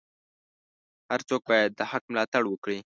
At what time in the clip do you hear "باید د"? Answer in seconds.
1.49-1.81